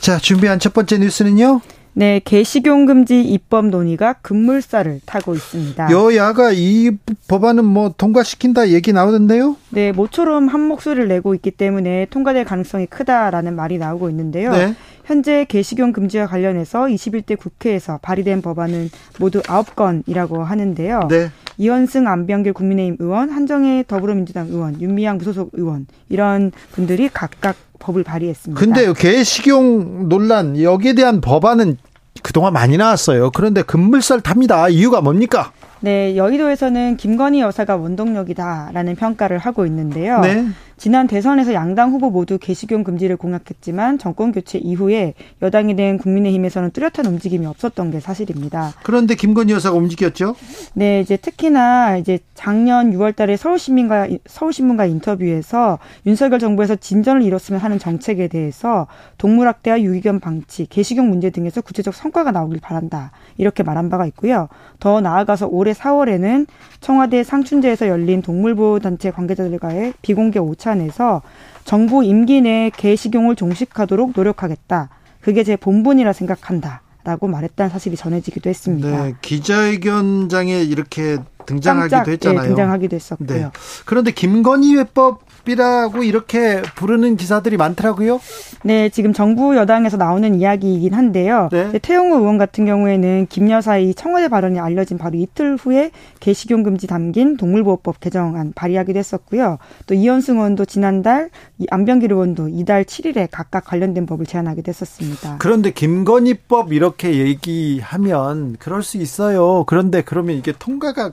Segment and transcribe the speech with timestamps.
[0.00, 1.60] 자, 준비한 첫 번째 뉴스는요?
[1.92, 5.90] 네, 개식용 금지 입법 논의가 급물살을 타고 있습니다.
[5.90, 6.92] 여야가 이
[7.28, 9.56] 법안은 뭐 통과시킨다 얘기 나오던데요?
[9.70, 14.52] 네, 모처럼 한 목소리를 내고 있기 때문에 통과될 가능성이 크다라는 말이 나오고 있는데요.
[14.52, 14.74] 네.
[15.04, 21.08] 현재 개식용 금지와 관련해서 21대 국회에서 발의된 법안은 모두 9건이라고 하는데요.
[21.10, 21.30] 네.
[21.58, 28.58] 이현승 안병길 국민의힘 의원, 한정혜 더불어민주당 의원, 윤미향 무소속 의원 이런 분들이 각각 법을 발의했습니다.
[28.60, 31.78] 근데요, 개식용 논란 여기에 대한 법안은
[32.22, 33.30] 그동안 많이 나왔어요.
[33.32, 34.68] 그런데 급물살 탑니다.
[34.68, 35.52] 이유가 뭡니까?
[35.82, 40.20] 네, 여의도에서는 김건희 여사가 원동력이다라는 평가를 하고 있는데요.
[40.20, 40.46] 네.
[40.76, 47.04] 지난 대선에서 양당 후보 모두 개식용 금지를 공약했지만 정권 교체 이후에 여당이 된 국민의힘에서는 뚜렷한
[47.04, 48.72] 움직임이 없었던 게 사실입니다.
[48.82, 50.36] 그런데 김건희 여사가 움직였죠?
[50.72, 58.28] 네, 이제 특히나 이제 작년 6월달에 서울시민과 서울신문과 인터뷰에서 윤석열 정부에서 진전을 이뤘으면 하는 정책에
[58.28, 58.86] 대해서
[59.18, 64.48] 동물학대와 유기견 방치, 개식용 문제 등에서 구체적 성과가 나오길 바란다 이렇게 말한 바가 있고요.
[64.78, 66.46] 더 나아가서 올해 4월에는
[66.80, 71.22] 청와대 상춘제에서 열린 동물보호단체 관계자들과의 비공개 오차 예산에서
[71.64, 74.88] 정부 임기 내 개식용을 종식하도록 노력하겠다.
[75.20, 76.82] 그게 제 본분이라 생각한다.
[77.02, 79.04] 라고 말했다는 사실이 전해지기도 했습니다.
[79.04, 81.16] 네, 기자회견장에 이렇게
[81.46, 82.42] 등장하기도 깜짝, 했잖아요.
[82.42, 83.26] 네, 등장하기도 했었고요.
[83.38, 83.50] 네.
[83.86, 88.20] 그런데 김건희 회법 이라고 이렇게 부르는 기사들이 많더라고요.
[88.62, 91.48] 네, 지금 정부 여당에서 나오는 이야기이긴 한데요.
[91.50, 91.78] 네.
[91.78, 95.90] 태용호 의원 같은 경우에는 김 여사의 청와대 발언이 알려진 바로 이틀 후에
[96.20, 99.58] 개식용 금지 담긴 동물보호법 개정안 발의하기도 했었고요.
[99.86, 101.30] 또 이현승 의원도 지난달,
[101.70, 105.36] 안병길 의원도 이달 7일에 각각 관련된 법을 제안하기도 했었습니다.
[105.38, 109.64] 그런데 김건희법 이렇게 얘기하면 그럴 수 있어요.
[109.66, 111.12] 그런데 그러면 이게 통과가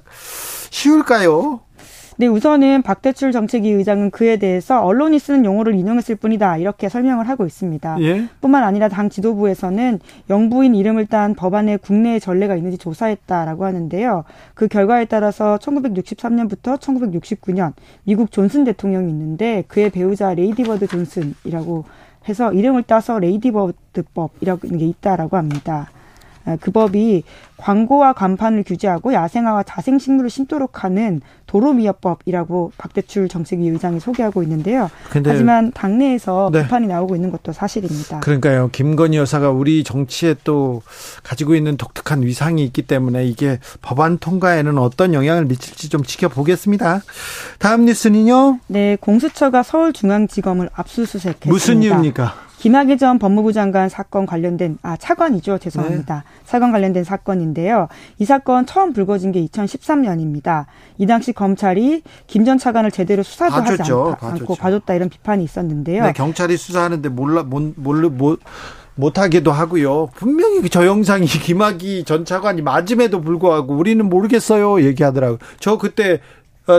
[0.69, 1.61] 쉬울까요?
[2.19, 7.45] 네, 우선은 박대출 정책위 의장은 그에 대해서 언론이 쓰는 용어를 인용했을 뿐이다 이렇게 설명을 하고
[7.45, 7.97] 있습니다.
[8.01, 8.25] 예?
[8.41, 14.23] 뿐만 아니라 당 지도부에서는 영부인 이름을 딴 법안에 국내에 전례가 있는지 조사했다라고 하는데요.
[14.55, 17.73] 그 결과에 따라서 1963년부터 1969년
[18.03, 21.85] 미국 존슨 대통령이 있는데 그의 배우자 레이디버드 존슨이라고
[22.27, 25.91] 해서 이름을 따서 레이디버드법이라는 게 있다라고 합니다.
[26.47, 27.23] 아, 그 법이
[27.57, 34.89] 광고와 간판을 규제하고 야생화와 자생식물을 심도록 하는 도로미화법이라고 박대출 정책위 의장이 소개하고 있는데요.
[35.09, 36.63] 하지만 당내에서 네.
[36.63, 38.19] 비판이 나오고 있는 것도 사실입니다.
[38.21, 38.69] 그러니까요.
[38.71, 40.81] 김건희 여사가 우리 정치에 또
[41.23, 47.01] 가지고 있는 독특한 위상이 있기 때문에 이게 법안 통과에는 어떤 영향을 미칠지 좀 지켜보겠습니다.
[47.59, 48.59] 다음 뉴스는요.
[48.67, 51.49] 네, 공수처가 서울중앙지검을 압수수색했습니다.
[51.49, 52.46] 무슨 이유입니까?
[52.59, 56.45] 김학의 전 법무부 장관 사건 관련된 아 차관이죠 죄송합니다 네.
[56.45, 57.87] 차관 관련된 사건인데요
[58.17, 60.65] 이 사건 처음 불거진 게 2013년입니다
[60.97, 64.15] 이 당시 검찰이 김 전 차관을 제대로 수사도 봐줬죠.
[64.21, 68.39] 하지 않, 고 봐줬다 이런 비판이 있었는데요 네, 경찰이 수사하는데 몰라 몰라 못
[68.95, 70.07] 못하기도 하고요.
[70.15, 75.37] 분명히 저 영상이 김학의 전 차관이 맞음에도 불구하고 우리는 모르겠어요 얘기하더라고요.
[75.59, 76.19] 저 그때 어,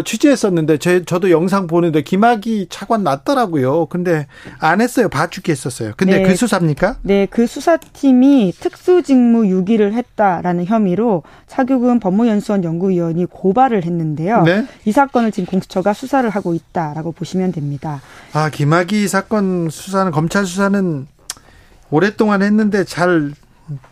[0.05, 3.87] 취재했었는데 제, 저도 영상 보는데 김학이 차관 났더라고요.
[3.87, 4.27] 근데
[4.59, 5.09] 안 했어요.
[5.09, 5.93] 봐주기 했었어요.
[5.97, 6.23] 근데 네.
[6.23, 6.97] 그 수사입니까?
[7.03, 14.43] 네, 그 수사팀이 특수직무 유기를 했다라는 혐의로 차규근 법무연수원 연구위원이 고발을 했는데요.
[14.43, 14.67] 네?
[14.85, 18.01] 이 사건을 지금 공수처가 수사를 하고 있다라고 보시면 됩니다.
[18.33, 21.07] 아, 김학이 사건 수사는 검찰 수사는
[21.91, 23.33] 오랫동안 했는데 잘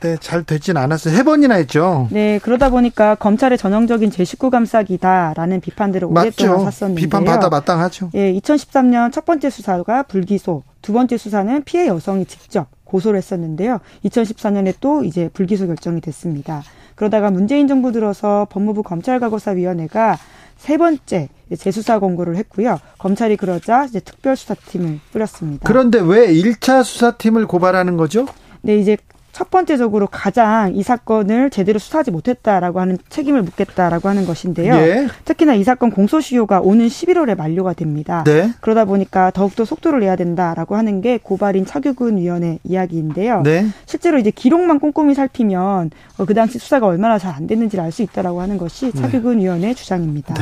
[0.00, 1.14] 네, 잘 되진 않았어요.
[1.14, 2.08] 세 번이나 했죠.
[2.11, 7.05] 네, 그러다 보니까 검찰의 전형적인 제19 감싸기다라는 비판들을 오랫동안 샀었는데요.
[7.05, 8.11] 비판 받아 마땅하죠.
[8.14, 13.81] 예, 2013년 첫 번째 수사가 불기소, 두 번째 수사는 피해 여성이 직접 고소를 했었는데요.
[14.05, 16.62] 2014년에 또 이제 불기소 결정이 됐습니다.
[16.94, 20.19] 그러다가 문재인 정부 들어서 법무부 검찰과거사위원회가
[20.56, 21.28] 세 번째
[21.58, 22.78] 재수사 공고를 했고요.
[22.99, 25.67] 검찰이 그러자 이제 특별수사팀을 꾸렸습니다.
[25.67, 28.26] 그런데 왜 1차 수사팀을 고발하는 거죠?
[28.62, 28.96] 네, 이제
[29.36, 34.74] 첫 번째적으로 가장 이 사건을 제대로 수사하지 못했다라고 하는 책임을 묻겠다라고 하는 것인데요.
[34.76, 35.08] 예.
[35.26, 38.24] 특히나 이 사건 공소시효가 오는 11월에 만료가 됩니다.
[38.24, 38.48] 네.
[38.62, 43.42] 그러다 보니까 더욱더 속도를 내야 된다라고 하는 게 고발인 차규근 위원의 이야기인데요.
[43.42, 43.66] 네.
[43.84, 48.00] 실제로 이제 기록만 꼼꼼히 살피면 어, 그 당시 수사가 얼마나 잘 안 됐는지를 알 수
[48.00, 49.02] 있다라고 하는 것이 네.
[49.02, 49.44] 차규근 네.
[49.44, 50.34] 위원의 주장입니다.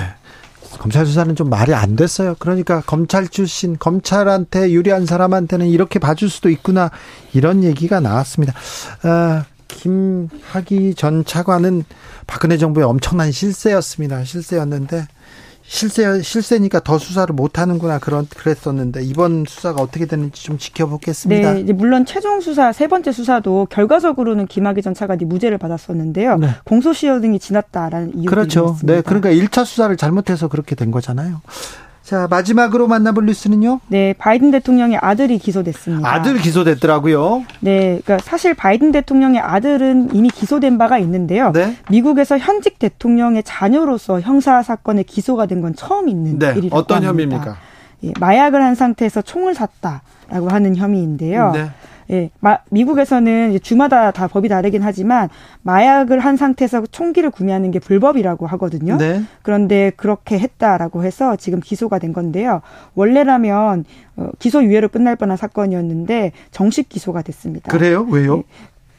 [0.75, 0.79] 네.
[0.79, 2.37] 검찰 수사는 좀 말이 안 됐어요.
[2.39, 6.91] 그러니까 검찰 출신, 검찰한테 유리한 사람한테는 이렇게 봐줄 수도 있구나
[7.33, 8.55] 이런 얘기가 나왔습니다.
[9.03, 11.85] 아, 김학의 전 차관은
[12.27, 14.25] 박근혜 정부의 엄청난 실세였습니다.
[14.25, 15.07] 실세였는데
[15.67, 21.55] 실세 실세니까 더 수사를 못 하는구나 그런 그랬었는데 이번 수사가 어떻게 되는지 좀 지켜보겠습니다.
[21.55, 26.37] 네, 물론 최종 수사 세 번째 수사도 결과적으로는 김학의 전 차관이 무죄를 받았었는데요.
[26.37, 26.49] 네.
[26.65, 28.73] 공소시효 등이 지났다라는 이유가 그렇죠.
[28.73, 28.95] 있습니다.
[28.95, 31.41] 네, 그러니까 1차 수사를 잘못해서 그렇게 된 거잖아요.
[32.05, 33.81] 자, 마지막으로 만나볼 뉴스는요?
[33.89, 36.07] 네, 바이든 대통령의 아들이 기소됐습니다.
[36.13, 37.45] 아들 기소됐더라고요.
[37.61, 41.51] 네, 그러니까 사실 바이든 대통령의 아들은 이미 기소된 바가 있는데요.
[41.53, 41.79] 네?
[41.91, 47.09] 미국에서 현직 대통령의 자녀로서 형사 사건에 기소가 된 건 처음 있는 네, 일이라고 어떤 합니다.
[47.09, 47.57] 혐의입니까?
[48.03, 51.53] 예, 마약을 한 상태에서 총을 샀다라고 하는 혐의인데요.
[51.53, 51.71] 네.
[52.11, 55.29] 예, 마, 미국에서는 주마다 다 법이 다르긴 하지만
[55.63, 58.97] 마약을 한 상태에서 총기를 구매하는 게 불법이라고 하거든요.
[58.97, 59.23] 네.
[59.43, 62.61] 그런데 그렇게 했다라고 해서 지금 기소가 된 건데요.
[62.95, 63.85] 원래라면
[64.17, 67.71] 어, 기소 유예로 끝날 뻔한 사건이었는데 정식 기소가 됐습니다.
[67.71, 68.07] 그래요?
[68.09, 68.39] 왜요?
[68.39, 68.43] 예,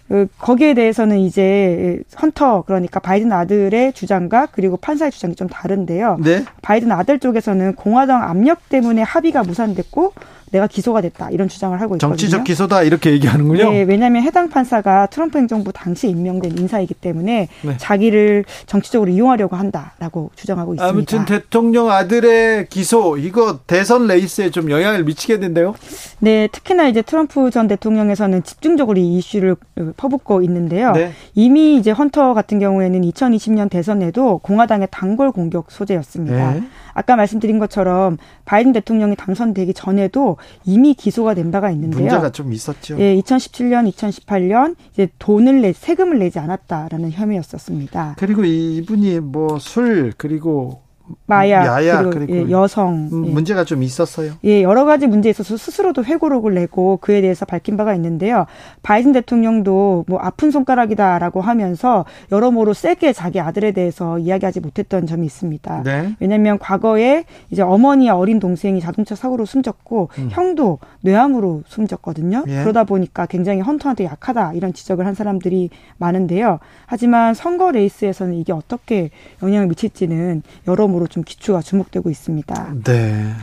[0.07, 6.19] 그 거기에 대해서는 이제 헌터 그러니까 바이든 아들의 주장과 그리고 판사의 주장이 좀 다른데요.
[6.23, 6.43] 네?
[6.61, 10.13] 바이든 아들 쪽에서는 공화당 압력 때문에 합의가 무산됐고
[10.51, 12.09] 내가 기소가 됐다 이런 주장을 하고 있거든요.
[12.09, 13.71] 정치적 기소다 이렇게 얘기하는군요.
[13.71, 17.77] 네, 왜냐하면 해당 판사가 트럼프 행정부 당시 임명된 인사이기 때문에 네.
[17.77, 20.89] 자기를 정치적으로 이용하려고 한다라고 주장하고 있습니다.
[20.89, 25.75] 아무튼 대통령 아들의 기소 이거 대선 레이스에 좀 영향을 미치겠는데요.
[26.19, 29.55] 네, 특히나 이제 트럼프 전 대통령에서는 집중적으로 이 이슈를
[29.97, 30.91] 퍼붓고 있는데요.
[30.93, 31.11] 네.
[31.33, 36.53] 이미 이제 헌터 같은 경우에는 2020년 대선에도 공화당의 단골 공격 소재였습니다.
[36.53, 36.63] 네.
[36.95, 41.99] 아까 말씀드린 것처럼 바이든 대통령이 당선되기 전에도 이미 기소가 된 바가 있는데요.
[41.99, 42.97] 문제가 좀 있었죠.
[42.99, 48.15] 예, 2017년, 2018년 이제 돈을 내 세금을 내지 않았다라는 혐의였었습니다.
[48.17, 50.84] 그리고 이분이 뭐 술 그리고
[51.25, 53.29] 마약, 야약 그리고, 그리고 예, 여성 음, 예.
[53.31, 54.33] 문제가 좀 있었어요.
[54.43, 58.45] 예, 여러 가지 문제에 있어서 스스로도 회고록을 내고 그에 대해서 밝힌 바가 있는데요.
[58.83, 65.83] 바이든 대통령도 뭐 아픈 손가락이다라고 하면서 여러모로 세게 자기 아들에 대해서 이야기하지 못했던 점이 있습니다.
[65.83, 66.15] 네.
[66.19, 70.27] 왜냐하면 과거에 이제 어머니와 어린 동생이 자동차 사고로 숨졌고 음.
[70.31, 72.45] 형도 뇌암으로 숨졌거든요.
[72.47, 72.61] 예.
[72.61, 76.59] 그러다 보니까 굉장히 헌터한테 약하다 이런 지적을 한 사람들이 많은데요.
[76.85, 79.09] 하지만 선거 레이스에서는 이게 어떻게
[79.41, 82.73] 영향을 미칠지는 여러 여러모로 좀 기초가 주목되고 있습니다.
[82.83, 83.33] 네.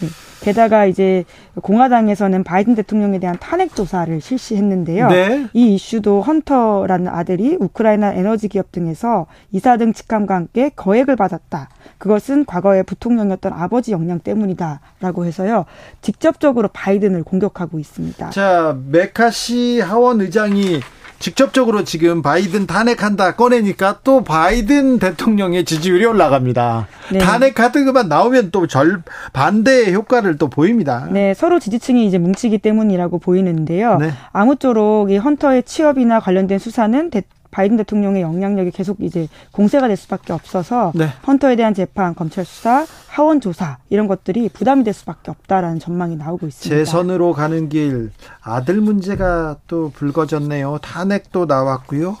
[0.00, 0.08] 네.
[0.40, 1.24] 게다가 이제
[1.60, 5.08] 공화당에서는 바이든 대통령에 대한 탄핵 조사를 실시했는데요.
[5.08, 5.48] 네.
[5.52, 11.68] 이 이슈도 헌터라는 아들이 우크라이나 에너지 기업 등에서 이사 등 직함과 함께 거액을 받았다.
[11.98, 15.64] 그것은 과거의 부통령이었던 아버지 역량 때문이다라고 해서요.
[16.02, 18.30] 직접적으로 바이든을 공격하고 있습니다.
[18.30, 20.80] 자, 메카시 하원 의장이
[21.18, 26.86] 직접적으로 지금 바이든 탄핵한다 꺼내니까 또 바이든 대통령의 지지율이 올라갑니다.
[27.12, 27.18] 네.
[27.18, 31.08] 탄핵 카드만 나오면 또 절 반대의 효과를 또 보입니다.
[31.10, 33.96] 네, 서로 지지층이 이제 뭉치기 때문이라고 보이는데요.
[33.98, 34.12] 네.
[34.32, 40.32] 아무쪼록 이 헌터의 취업이나 관련된 수사는 대, 바이든 대통령의 영향력이 계속 이제 공세가 될 수밖에
[40.32, 41.08] 없어서 네.
[41.26, 46.46] 헌터에 대한 재판, 검찰 수사, 하원 조사 이런 것들이 부담이 될 수밖에 없다라는 전망이 나오고
[46.46, 46.84] 있습니다.
[46.84, 48.10] 재선으로 가는 길
[48.42, 50.78] 아들 문제가 또 불거졌네요.
[50.82, 52.16] 탄핵도 나왔고요.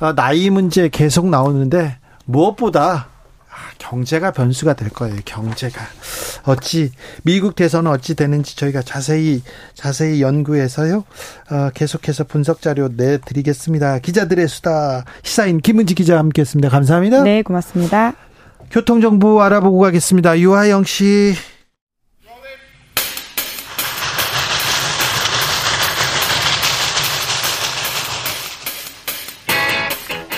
[0.00, 3.09] 아, 나이 문제 계속 나오는데 무엇보다
[3.78, 5.16] 경제가 변수가 될 거예요.
[5.24, 5.80] 경제가
[6.44, 9.42] 어찌 미국 대선은 어찌 되는지 저희가 자세히
[9.74, 11.04] 자세히 연구해서요.
[11.50, 13.98] 어, 계속해서 분석 자료 내드리겠습니다.
[13.98, 16.68] 기자들의 수다 시사인 김은지 기자 함께했습니다.
[16.68, 17.22] 감사합니다.
[17.22, 18.14] 네, 고맙습니다.
[18.70, 20.38] 교통 정보 알아보고 가겠습니다.
[20.38, 21.34] 유하영 씨.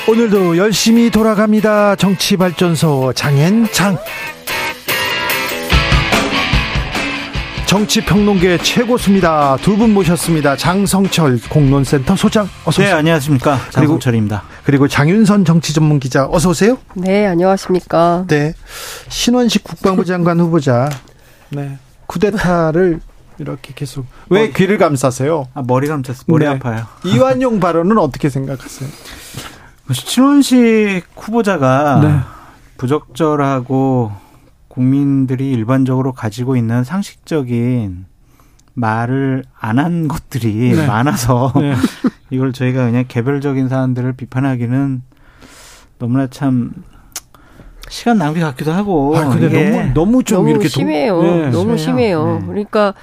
[0.09, 1.97] 오늘도 열심히 돌아갑니다.
[1.97, 3.99] 정치발전소 장앤장.
[7.67, 9.57] 정치평론계 최고수입니다.
[9.63, 10.57] 두 분 모셨습니다.
[10.57, 12.87] 장성철 공론센터 소장 어서 네, 오세요.
[12.89, 13.59] 네, 안녕하십니까.
[13.71, 14.43] 장성철입니다.
[14.47, 16.77] 그리고, 그리고 장윤선 정치전문기자 어서 오세요.
[16.95, 18.25] 네, 안녕하십니까.
[18.29, 18.53] 네,
[19.09, 20.91] 신원식 국방부 장관 후보자.
[21.49, 21.79] 네,
[22.09, 23.01] 쿠데타를
[23.39, 25.49] 이렇게 계속 왜 머리, 귀를 감싸세요?
[25.55, 26.17] 아, 머리 감쌌어.
[26.27, 26.51] 머리 네.
[26.51, 26.87] 아파요.
[27.05, 28.91] 이완용 발언은 어떻게 생각하세요?
[29.91, 32.21] 신원식 후보자가 네.
[32.77, 34.13] 부적절하고
[34.69, 38.07] 국민들이 일반적으로 가지고 있는 상식적인
[38.75, 40.87] 말을 안 한 것들이 네.
[40.87, 41.75] 많아서 네.
[42.31, 45.03] 이걸 저희가 그냥 개별적인 사안들을 비판하기는
[45.99, 46.73] 너무나 참
[47.89, 49.15] 시간 낭비 같기도 하고.
[49.17, 51.21] 아, 근데 너무 너무 좀 너무 이렇게 심해요.
[51.21, 51.43] 동...
[51.43, 52.39] 네, 너무 심해요.
[52.41, 52.47] 네.
[52.47, 52.95] 그러니까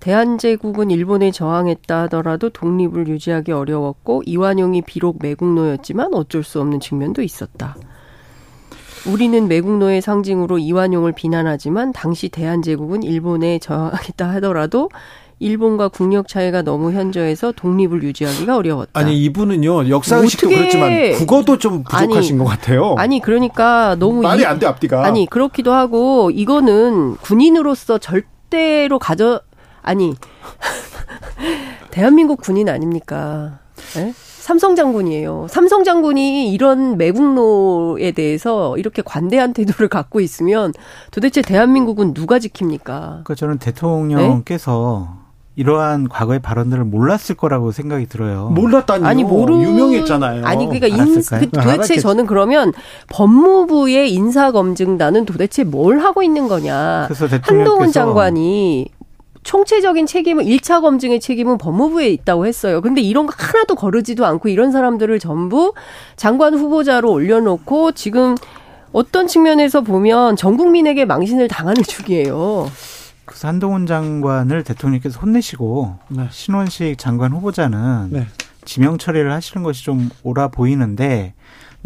[0.00, 7.76] 대한제국은 일본에 저항했다 하더라도 독립을 유지하기 어려웠고 이완용이 비록 매국노였지만 어쩔 수 없는 측면도 있었다.
[9.06, 14.88] 우리는 매국노의 상징으로 이완용을 비난하지만 당시 대한제국은 일본에 저항했다 하더라도
[15.40, 18.98] 일본과 국력 차이가 너무 현저해서 독립을 유지하기가 어려웠다.
[18.98, 22.94] 아니 이분은요 역사의식도 그렇지만 국어도 좀 부족하신 아니, 것 같아요.
[22.98, 25.04] 아니 그러니까 너무 말이 안 돼 앞뒤가.
[25.04, 29.40] 아니 그렇기도 하고 이거는 군인으로서 절대로 가져
[29.88, 30.14] 아니
[31.90, 33.60] 대한민국 군인 아닙니까?
[33.94, 34.12] 네?
[34.14, 35.46] 삼성 장군이에요.
[35.48, 40.74] 삼성 장군이 이런 매국노에 대해서 이렇게 관대한 태도를 갖고 있으면
[41.10, 42.84] 도대체 대한민국은 누가 지킵니까?
[42.84, 45.28] 그러니까 저는 대통령께서 네?
[45.56, 48.50] 이러한 과거의 발언들을 몰랐을 거라고 생각이 들어요.
[48.50, 50.44] 몰랐다니 아니 모르 유명했잖아요.
[50.44, 52.00] 아니 그러니까 인, 그 도대체 알았겠지.
[52.00, 52.72] 저는 그러면
[53.08, 57.08] 법무부의 인사 검증단은 도대체 뭘 하고 있는 거냐?
[57.08, 58.97] 그래서 한동훈 장관이
[59.48, 62.82] 총체적인 책임은 1차 검증의 책임은 법무부에 있다고 했어요.
[62.82, 65.72] 근데 이런 거 하나도 거르지도 않고 이런 사람들을 전부
[66.16, 68.34] 장관 후보자로 올려놓고 지금
[68.92, 72.70] 어떤 측면에서 보면 전 국민에게 망신을 당하는 중이에요.
[73.24, 76.28] 그래서 한동훈 장관을 대통령께서 혼내시고 네.
[76.30, 78.26] 신원식 장관 후보자는 네.
[78.66, 81.32] 지명 처리를 하시는 것이 좀 옳아 보이는데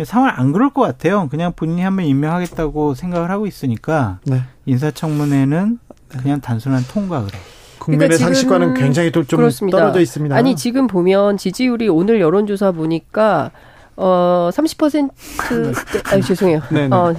[0.04, 1.28] 상황 안 그럴 것 같아요.
[1.28, 4.42] 그냥 본인이 한번 임명하겠다고 생각을 하고 있으니까 네.
[4.66, 5.78] 인사청문회는
[6.20, 7.28] 그냥 단순한 통과를.
[7.78, 9.78] 국민의 그러니까 상식과는 굉장히 좀 그렇습니다.
[9.78, 10.36] 떨어져 있습니다.
[10.36, 13.50] 아니 지금 보면 지지율이 오늘 여론조사 보니까
[13.96, 15.10] 어 30%.
[16.12, 16.60] 아 죄송해요.
[16.70, 16.88] 네네.
[16.88, 16.94] 네.
[16.94, 17.14] 어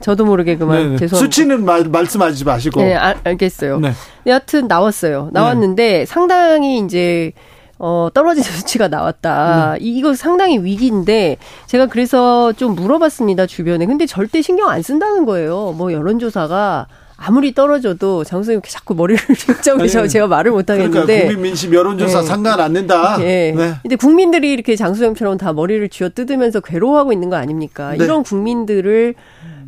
[0.00, 0.90] 저도 모르게 그만 네네.
[0.90, 0.96] 네.
[0.98, 1.18] 죄송.
[1.18, 2.82] 수치는 말, 말씀하지 마시고.
[2.82, 3.80] 네, 아, 알겠어요.
[3.80, 3.92] 네.
[4.26, 5.30] 여하튼 나왔어요.
[5.32, 6.06] 나왔는데 네.
[6.06, 7.32] 상당히 이제
[7.78, 9.72] 어, 떨어진 수치가 나왔다.
[9.72, 9.78] 음.
[9.80, 13.86] 이거 상당히 위기인데 제가 그래서 좀 물어봤습니다 주변에.
[13.86, 15.72] 근데 절대 신경 안 쓴다는 거예요.
[15.76, 21.00] 뭐 여론조사가 아무리 떨어져도 장수님 자꾸 머리를 휘자고 서 제가 말을 못 하겠는데.
[21.00, 22.26] 그러니까 국민 민심 여론조사 네.
[22.26, 23.18] 상관 안 낸다.
[23.18, 23.52] 네.
[23.52, 23.74] 네.
[23.82, 27.94] 근데 국민들이 이렇게 장수영처럼 다 머리를 쥐어 뜯으면서 괴로워하고 있는 거 아닙니까?
[27.96, 28.04] 네.
[28.04, 29.14] 이런 국민들을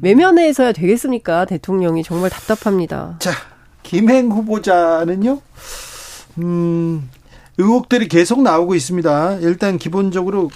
[0.02, 1.44] 외면해서야 되겠습니까?
[1.44, 3.16] 대통령이 정말 답답합니다.
[3.18, 3.30] 자,
[3.82, 5.40] 김행 후보자는요.
[6.38, 7.08] 음,
[7.58, 9.38] 의혹들이 계속 나오고 있습니다.
[9.40, 10.50] 일단 기본적으로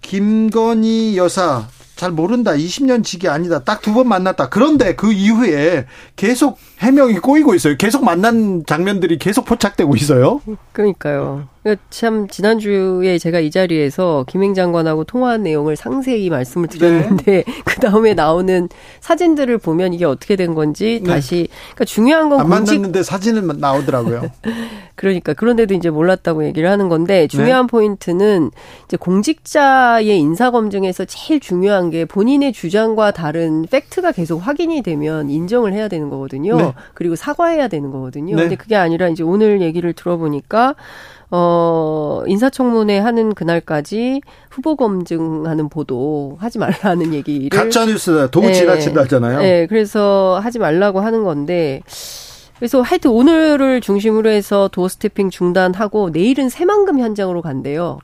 [0.00, 1.66] 김건희 여사
[1.98, 2.52] 잘 모른다.
[2.52, 3.58] 20년 지기 아니다.
[3.64, 4.48] 딱 두 번 만났다.
[4.48, 5.86] 그런데 그 이후에
[6.16, 7.76] 계속 해명이 꼬이고 있어요.
[7.76, 10.40] 계속 만난 장면들이 계속 포착되고 있어요.
[10.72, 11.48] 그러니까요.
[11.62, 17.44] 그러니까 참 지난주에 제가 이 자리에서 김행 장관하고 통화한 내용을 상세히 말씀을 드렸는데 네.
[17.66, 18.68] 그 다음에 나오는
[19.00, 21.10] 사진들을 보면 이게 어떻게 된 건지 네.
[21.10, 22.74] 다시 그러니까 중요한 건 안 공직...
[22.74, 24.30] 만났는데 사진은 나오더라고요.
[24.94, 27.70] 그러니까 그런데도 이제 몰랐다고 얘기를 하는 건데 중요한 네.
[27.70, 28.50] 포인트는
[28.86, 35.72] 이제 공직자의 인사 검증에서 제일 중요한 게 본인의 주장과 다른 팩트가 계속 확인이 되면 인정을
[35.72, 36.56] 해야 되는 거거든요.
[36.56, 36.67] 네.
[36.94, 38.36] 그리고 사과해야 되는 거거든요.
[38.36, 38.42] 네.
[38.42, 40.74] 근데 그게 아니라 이제 오늘 얘기를 들어보니까
[41.30, 47.50] 어, 인사청문회 하는 그날까지 후보 검증하는 보도 하지 말라는 얘기를.
[47.50, 48.30] 가짜 뉴스다.
[48.30, 49.38] 도구 지나친다잖아요.
[49.38, 51.82] 네, 네, 그래서 하지 말라고 하는 건데.
[52.58, 57.98] 그래서 하여튼 오늘을 중심으로 해서 도어 스태핑 중단하고 내일은 새만금 현장으로 간대요.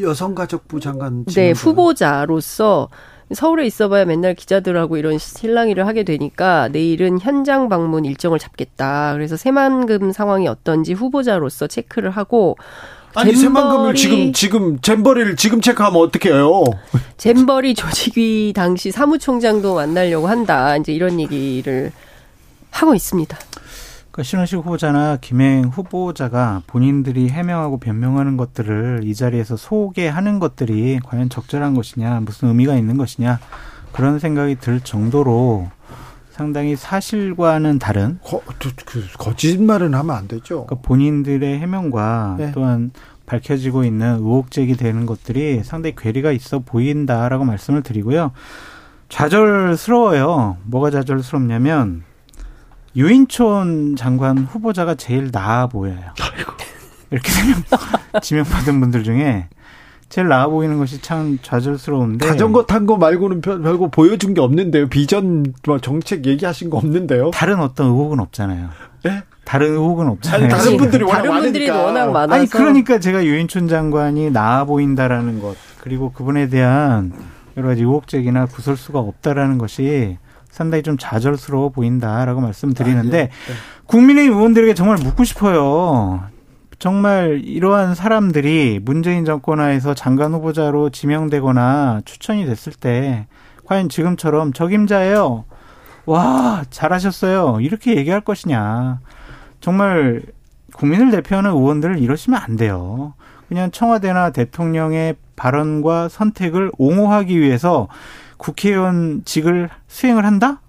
[0.00, 1.24] 여성가족부 장관.
[1.26, 2.88] 네, 후보자로서
[3.32, 9.12] 서울에 있어봐야 맨날 기자들하고 이런 실랑이를 하게 되니까 내일은 현장 방문 일정을 잡겠다.
[9.14, 12.56] 그래서 새만금 상황이 어떤지 후보자로서 체크를 하고
[13.14, 16.64] 아니 새만금을 지금 지금 잼버리를 지금 체크하면 어떻게 해요?
[17.18, 20.76] 잼버리 조직위 당시 사무총장도 만나려고 한다.
[20.76, 21.92] 이제 이런 얘기를
[22.70, 23.36] 하고 있습니다.
[24.20, 31.74] 그러니까 신원식 후보자나 김행 후보자가 본인들이 해명하고 변명하는 것들을 이 자리에서 소개하는 것들이 과연 적절한
[31.74, 33.38] 것이냐, 무슨 의미가 있는 것이냐
[33.92, 35.68] 그런 생각이 들 정도로
[36.30, 38.42] 상당히 사실과는 다른 거,
[38.84, 40.66] 그, 거짓말은 하면 안 되죠.
[40.66, 42.52] 그러니까 본인들의 해명과 네.
[42.52, 42.90] 또한
[43.24, 48.32] 밝혀지고 있는 의혹 제기되는 것들이 상당히 괴리가 있어 보인다라고 말씀을 드리고요.
[49.08, 50.58] 좌절스러워요.
[50.64, 52.09] 뭐가 좌절스럽냐면
[52.96, 55.98] 유인촌 장관 후보자가 제일 나아 보여요.
[57.10, 57.30] 이렇게
[58.22, 59.48] 지명 받은 분들 중에
[60.08, 64.88] 제일 나아 보이는 것이 참 좌절스러운데 자전거 탄 거 말고는 별거 보여준 게 없는데요.
[64.88, 67.30] 비전 뭐 정책 얘기하신 거 없는데요.
[67.32, 68.70] 다른 어떤 의혹은 없잖아요.
[69.04, 69.22] 네?
[69.44, 70.42] 다른 의혹은 없잖아요.
[70.44, 71.86] 아니, 다른 분들이 워낙 다른 분들이 많으니까.
[71.86, 72.34] 워낙 많아서.
[72.40, 77.12] 아니 그러니까 제가 유인촌 장관이 나아 보인다라는 것 그리고 그분에 대한
[77.56, 80.18] 여러 가지 의혹 제기나 구설수가 없다라는 것이
[80.50, 83.26] 상당히 좀 좌절스러워 보인다라고 말씀드리는데 아, 예.
[83.26, 83.30] 네.
[83.86, 86.22] 국민의힘 의원들에게 정말 묻고 싶어요.
[86.78, 93.26] 정말 이러한 사람들이 문재인 정권 하에서 장관 후보자로 지명되거나 추천이 됐을 때
[93.66, 95.44] 과연 지금처럼 적임자예요.
[96.06, 97.58] 와, 잘하셨어요.
[97.60, 99.00] 이렇게 얘기할 것이냐.
[99.60, 100.22] 정말
[100.74, 103.12] 국민을 대표하는 의원들을 이러시면 안 돼요.
[103.48, 107.88] 그냥 청와대나 대통령의 발언과 선택을 옹호하기 위해서
[108.40, 110.60] 국회의원직을 수행을 한다?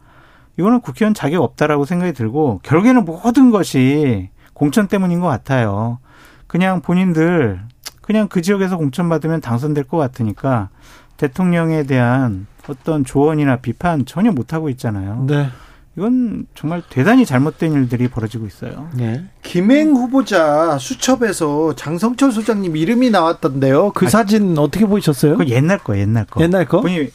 [0.60, 6.00] 이거는 국회의원 자격 없다라고 생각이 들고 결국에는 모든 것이 공천 때문인 것 같아요.
[6.48, 7.62] 그냥 본인들
[8.02, 10.70] 그냥 그 지역에서 공천 받으면 당선될 것 같으니까
[11.18, 15.26] 대통령에 대한 어떤 조언이나 비판 전혀 못 하고 있잖아요.
[15.28, 15.50] 네.
[15.98, 18.90] 이건 정말 대단히 잘못된 일들이 벌어지고 있어요.
[18.96, 19.26] 네.
[19.44, 23.92] 김행 후보자 수첩에서 장성철 소장님 이름이 나왔던데요.
[23.92, 25.38] 그 아, 사진 어떻게 보셨어요?
[25.38, 26.42] 그 옛날 거, 옛날 거.
[26.42, 26.82] 옛날 거?
[26.82, 27.10] 본인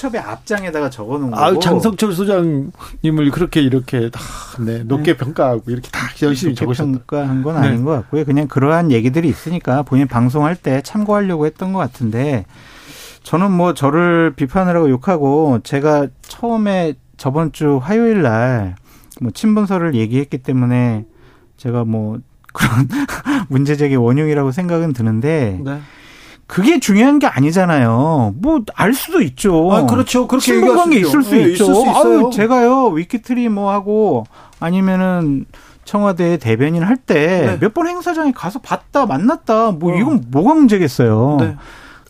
[0.00, 1.42] 수첩의 앞장에다가 적어놓은 거고.
[1.42, 4.20] 아, 장성철 소장님을 그렇게 이렇게 다
[4.58, 5.18] 네, 높게 네.
[5.18, 7.68] 평가하고 이렇게 다 열심히 적으셨 평가한 건 네.
[7.68, 8.24] 아닌 것 같고요.
[8.24, 12.46] 그냥 그러한 얘기들이 있으니까 본인 방송할 때 참고하려고 했던 것 같은데
[13.22, 18.80] 저는 뭐 저를 비판을 하고 욕하고 제가 처음에 저번 주 화요일 날
[19.20, 21.04] 뭐 친분서를 얘기했기 때문에
[21.56, 22.18] 제가 뭐
[22.52, 22.88] 그런
[23.48, 25.80] 문제 제기 원흉이라고 생각은 드는데 네.
[26.50, 28.34] 그게 중요한 게 아니잖아요.
[28.40, 29.72] 뭐 알 수도 있죠.
[29.72, 30.26] 아, 그렇죠.
[30.26, 31.64] 그렇게 친분 관계 있을 수 네, 있죠.
[31.64, 34.24] 있을 수 아유, 제가요 위키트리 뭐 하고
[34.58, 35.44] 아니면은
[35.84, 37.92] 청와대 대변인 할 때 몇번 네.
[37.92, 39.96] 행사장에 가서 봤다 만났다 뭐 어.
[39.96, 41.36] 이건 뭐가 문제겠어요.
[41.40, 41.56] 네.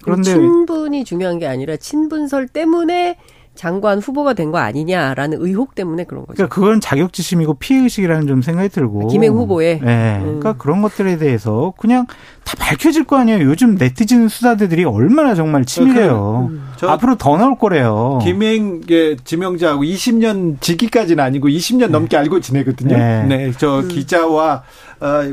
[0.02, 3.16] 그런데 친분이 중요한 게 아니라 친분설 때문에
[3.61, 6.35] 장관 후보가 된 거 아니냐라는 의혹 때문에 그런 거죠.
[6.35, 9.09] 그러니까 그건 자격지심이고 피해의식이라는 좀 생각이 들고.
[9.09, 9.81] 김행 후보의.
[9.85, 10.17] 네.
[10.17, 10.23] 음.
[10.40, 12.07] 그러니까 그런 것들에 대해서 그냥
[12.43, 13.45] 다 밝혀질 거 아니에요.
[13.45, 16.49] 요즘 네티즌 수사대들이 얼마나 정말 치밀해요.
[16.50, 16.69] 음.
[16.83, 18.19] 앞으로 더 나올 거래요.
[18.23, 21.87] 김행의 지명자하고 20년 지기까지는 아니고 20년 네.
[21.88, 22.97] 넘게 알고 지내거든요.
[22.97, 23.25] 네.
[23.26, 23.52] 네.
[23.59, 23.88] 저 음.
[23.88, 24.62] 기자와 어,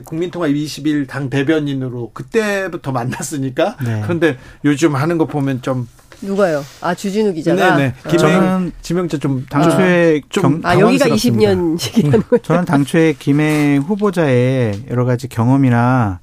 [0.05, 3.77] 국민통합 20일 당 대변인으로 그때부터 만났으니까.
[3.83, 4.01] 네.
[4.03, 5.87] 그런데 요즘 하는 거 보면 좀
[6.22, 6.63] 누가요?
[6.81, 7.75] 아 주진우 기자가.
[7.75, 7.94] 네네.
[8.09, 12.42] 김행 지명자 좀 당초에 아, 좀 아 여기가 20년씩이라는 거죠.
[12.44, 16.20] 저는 당초에 김행 후보자의 여러 가지 경험이나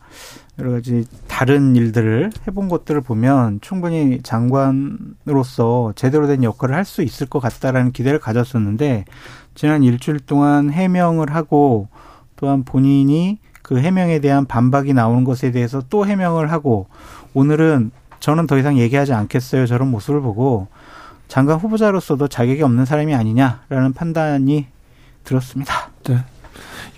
[0.59, 7.27] 여러 가지 다른 일들을 해본 것들을 보면 충분히 장관으로서 제대로 된 역할을 할 수 있을
[7.27, 9.05] 것 같다라는 기대를 가졌었는데
[9.55, 11.89] 지난 일주일 동안 해명을 하고
[12.45, 16.89] 또한 본인이 그 해명에 대한 반박이 나오는 것에 대해서 또 해명을 하고
[17.33, 19.67] 오늘은 저는 더 이상 얘기하지 않겠어요.
[19.67, 20.69] 저런 모습을 보고
[21.27, 24.67] 장관 후보자로서도 자격이 없는 사람이 아니냐라는 판단이
[25.25, 25.89] 들었습니다.
[26.07, 26.19] 네.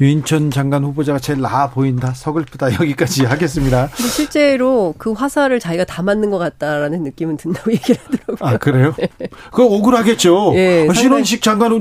[0.00, 2.12] 유인천 장관 후보자가 제일 나아 보인다.
[2.12, 2.74] 서글프다.
[2.74, 3.88] 여기까지 하겠습니다.
[3.94, 8.36] 근데 실제로 그 화살을 자기가 다 맞는 것 같다라는 느낌은 든다고 얘기를 하더라고요.
[8.40, 8.94] 아, 그래요?
[8.98, 9.08] 네.
[9.52, 10.52] 그거 억울하겠죠.
[10.54, 11.72] 네, 신원식 장관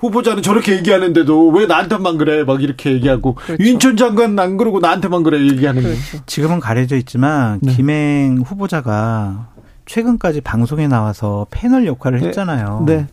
[0.00, 2.44] 후보자는 저렇게 얘기하는데도 왜 나한테만 그래?
[2.44, 3.62] 막 이렇게 얘기하고 그렇죠.
[3.62, 6.00] 유인천 장관 안 그러고 나한테만 그래 얘기하는 그렇죠.
[6.26, 7.72] 지금은 가려져 있지만 네.
[7.74, 9.48] 김행 후보자가
[9.86, 12.26] 최근까지 방송에 나와서 패널 역할을 네.
[12.26, 12.84] 했잖아요.
[12.86, 13.06] 네.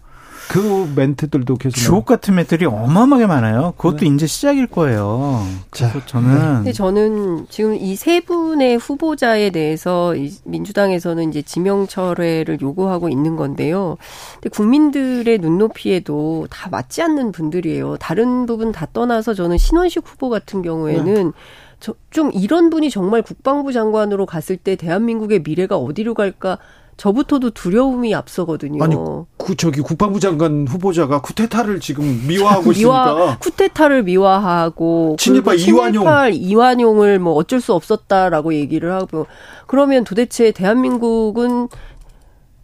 [0.49, 3.73] 그 멘트들도 계속 주옥 같은 멘트들이 어마어마하게 많아요.
[3.77, 4.07] 그것도 네.
[4.07, 5.45] 이제 시작일 거예요.
[5.69, 10.13] 그래서 자, 저는 근데 저는 지금 이 세 분의 후보자에 대해서
[10.45, 13.97] 민주당에서는 이제 지명 철회를 요구하고 있는 건데요.
[14.35, 17.97] 근데 국민들의 눈높이에도 다 맞지 않는 분들이에요.
[17.97, 21.31] 다른 부분 다 떠나서 저는 신원식 후보 같은 경우에는 네.
[21.79, 26.57] 저, 좀 이런 분이 정말 국방부 장관으로 갔을 때 대한민국의 미래가 어디로 갈까
[26.97, 28.83] 저부터도 두려움이 앞서거든요.
[28.83, 28.95] 아니,
[29.37, 37.19] 그 저기 국방부 장관 후보자가 쿠데타를 지금 미화하고 미화, 있으니까 쿠데타를 미화하고 친일파 이완용 이완용을
[37.19, 39.27] 뭐 어쩔 수 없었다라고 얘기를 하고
[39.67, 41.69] 그러면 도대체 대한민국은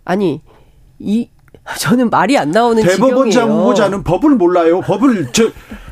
[0.03, 0.41] 아니
[0.97, 1.29] 이
[1.79, 4.81] 저는 말이 안 나오는 대법원장 후보자는 법을 몰라요.
[4.81, 5.49] 법을 저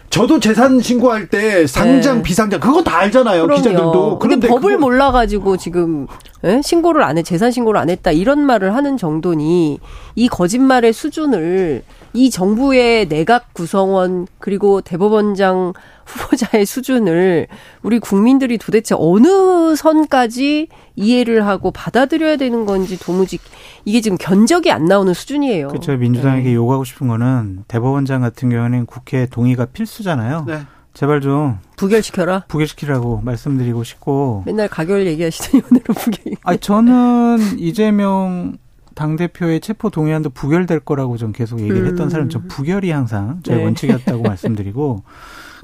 [0.10, 2.24] 저도 재산 신고할 때 상장 네.
[2.24, 3.62] 비상장 그거 다 알잖아요 그럼요.
[3.62, 4.78] 기자들도 그런데 법을.
[4.78, 6.06] 몰라가지고 지금
[6.44, 6.62] 예?
[6.64, 9.80] 신고를 안 해 재산 신고를 안 했다 이런 말을 하는 정도니
[10.16, 15.74] 이 거짓말의 수준을 이 정부의 내각 구성원 그리고 대법원장
[16.06, 17.48] 후보자의 수준을
[17.84, 23.40] 우리 국민들이 도대체 어느 선까지 이해를 하고 받아들여야 되는 건지 도무지
[23.86, 25.70] 이게 지금 견적이 안 나오는 수준이에요.
[25.70, 25.96] 그렇죠.
[25.96, 26.56] 민주당에게 네.
[26.56, 30.46] 요구하고 싶은 거는 대법원장 같은 경우는 국회 동의가 필수잖아요.
[30.48, 30.60] 네.
[30.94, 32.44] 제발 좀 부결시켜라.
[32.48, 36.34] 부결시키라고 말씀드리고 싶고 맨날 가결 얘기하시더니 오늘은 부결.
[36.44, 38.58] 아 저는 이재명
[38.94, 42.10] 당 대표의 체포 동의안도 부결될 거라고 좀 계속 얘기를 했던 음.
[42.10, 43.64] 사람 전 부결이 항상 제 네.
[43.64, 45.04] 원칙이었다고 말씀드리고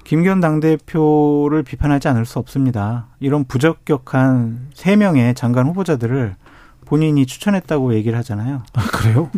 [0.06, 3.08] 김기현 당 대표를 비판하지 않을 수 없습니다.
[3.20, 6.36] 이런 부적격한 세 명의 장관 후보자들을
[6.86, 8.64] 본인이 추천했다고 얘기를 하잖아요.
[8.74, 9.30] 아, 그래요?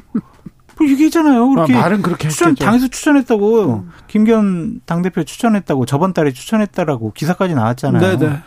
[0.79, 1.49] 뭐 얘기했잖아요.
[1.49, 2.65] 그렇게 아, 말은 그렇게 추천 했겠죠.
[2.65, 3.91] 당에서 추천했다고 음.
[4.07, 8.17] 김기현 당대표 추천했다고 저번 달에 추천했다라고 기사까지 나왔잖아요.
[8.17, 8.39] 네네.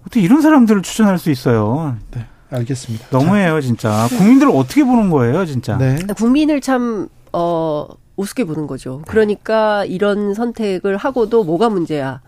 [0.00, 1.96] 어떻게 이런 사람들을 추천할 수 있어요?
[2.10, 2.26] 네.
[2.50, 3.06] 알겠습니다.
[3.10, 4.06] 너무해요, 진짜.
[4.16, 5.76] 국민들을 어떻게 보는 거예요, 진짜?
[5.76, 5.96] 네.
[6.16, 9.02] 국민을 참, 어, 우습게 보는 거죠.
[9.08, 12.20] 그러니까 이런 선택을 하고도 뭐가 문제야.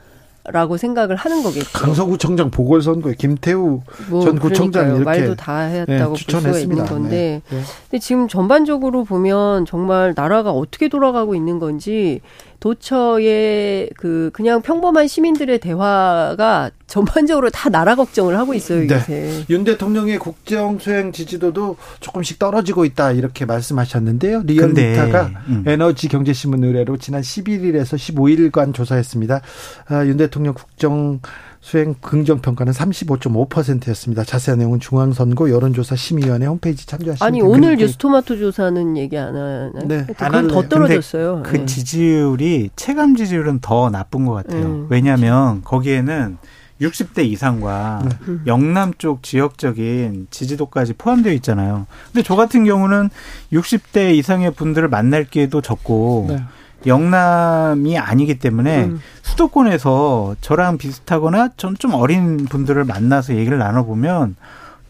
[0.52, 1.66] 라고 생각을 하는 거겠죠.
[1.72, 7.42] 강서구청장 보궐선거에 김태우 뭐 전 구청장 이렇게 말도 다 했다고 네, 볼 수가 있는 건데,
[7.48, 7.62] 네, 네.
[7.90, 12.20] 근데 지금 전반적으로 보면 정말 나라가 어떻게 돌아가고 있는 건지
[12.60, 18.94] 도처의 그 그냥 평범한 시민들의 대화가 전반적으로 다 나라 걱정을 하고 있어요, 네.
[18.94, 19.44] 요새.
[19.50, 24.42] 윤 대통령의 국정 수행 지지도도 조금씩 떨어지고 있다 이렇게 말씀하셨는데요.
[24.44, 25.64] 리얼미터가 음.
[25.66, 29.40] 에너지 경제신문 의뢰로 지난 11일에서 15일간 조사했습니다.
[29.88, 31.20] 아, 윤 대통령 국정
[31.66, 34.22] 수행 긍정 평가는 35.5%였습니다.
[34.22, 39.72] 자세한 내용은 중앙선거 여론조사 심의위원회 홈페이지 참조하시면 아니 오늘 뉴스토마토 조사는 얘기 안 하나요?
[39.84, 41.42] 네, 그건 더 떨어졌어요.
[41.44, 41.66] 그 네.
[41.66, 44.62] 지지율이 체감 지지율은 더 나쁜 것 같아요.
[44.62, 46.38] 음, 왜냐하면 거기에는
[46.80, 48.34] 60대 이상과 네.
[48.46, 51.88] 영남 쪽 지역적인 지지도까지 포함되어 있잖아요.
[52.12, 53.10] 근데 저 같은 경우는
[53.52, 56.44] 60대 이상의 분들을 만날 기회도 적고 네.
[56.86, 59.00] 영남이 아니기 때문에 음.
[59.22, 64.36] 수도권에서 저랑 비슷하거나 좀, 좀 어린 분들을 만나서 얘기를 나눠보면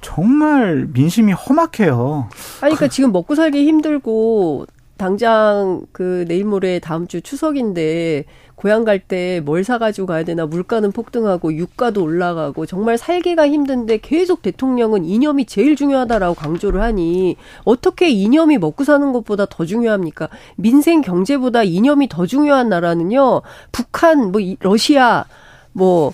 [0.01, 2.29] 정말 민심이 험악해요.
[2.61, 9.01] 아니, 그러니까 지금 먹고 살기 힘들고 당장 그 내일 모레 다음 주 추석인데 고향 갈
[9.01, 15.45] 때 뭘 사가지고 가야 되나 물가는 폭등하고 유가도 올라가고 정말 살기가 힘든데 계속 대통령은 이념이
[15.45, 20.29] 제일 중요하다라고 강조를 하니 어떻게 이념이 먹고 사는 것보다 더 중요합니까?
[20.57, 23.43] 민생 경제보다 이념이 더 중요한 나라는요.
[23.73, 25.27] 북한, 뭐 러시아,
[25.73, 26.13] 뭐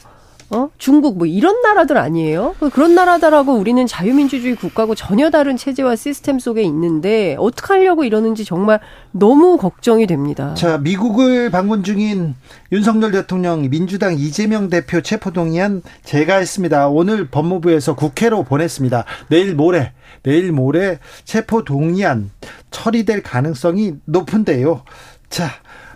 [0.55, 0.69] 어?
[0.77, 2.55] 중국 뭐 이런 나라들 아니에요?
[2.73, 8.81] 그런 나라다라고 우리는 자유민주주의 국가고 전혀 다른 체제와 시스템 속에 있는데 어떻게 하려고 이러는지 정말
[9.13, 10.55] 너무 걱정이 됩니다.
[10.55, 12.35] 자, 미국을 방문 중인
[12.71, 16.89] 윤석열 대통령 민주당 이재명 대표 체포동의안 제가 했습니다.
[16.89, 19.05] 오늘 법무부에서 국회로 보냈습니다.
[19.29, 22.31] 내일 모레 내일 모레 체포동의안
[22.71, 24.83] 처리될 가능성이 높은데요.
[25.31, 25.49] 자,